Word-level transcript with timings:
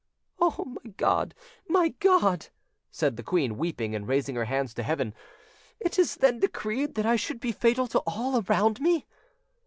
"Oh, 0.39 0.65
my 0.83 0.91
God! 0.97 1.35
my 1.67 1.89
God!" 1.89 2.47
said 2.89 3.17
the 3.17 3.21
queen, 3.23 3.55
weeping, 3.55 3.93
and 3.93 4.07
raising 4.07 4.35
her 4.35 4.45
hands 4.45 4.73
to 4.73 4.81
heaven, 4.81 5.13
"it 5.79 5.99
is 5.99 6.15
then 6.15 6.39
decreed 6.39 6.95
that 6.95 7.05
I 7.05 7.15
should 7.17 7.39
be 7.39 7.51
fatal 7.51 7.85
to 7.89 7.99
all 8.07 8.41
around 8.43 8.81
me!" 8.81 9.05